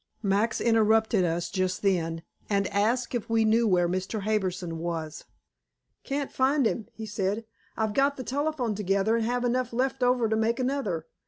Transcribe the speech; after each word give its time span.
Max 0.23 0.59
interrupted 0.59 1.23
us 1.23 1.47
just 1.51 1.83
then, 1.83 2.23
and 2.49 2.65
asked 2.69 3.13
if 3.13 3.29
we 3.29 3.45
knew 3.45 3.67
where 3.67 3.87
Mr. 3.87 4.21
Harbison 4.21 4.79
was. 4.79 5.25
"Can't 6.03 6.31
find 6.31 6.65
him," 6.65 6.87
he 6.91 7.05
said. 7.05 7.45
"I've 7.77 7.93
got 7.93 8.17
the 8.17 8.23
telephone 8.23 8.73
together 8.73 9.15
and 9.15 9.25
have 9.25 9.45
enough 9.45 9.71
left 9.71 10.01
over 10.01 10.27
to 10.27 10.35
make 10.35 10.59
another. 10.59 11.05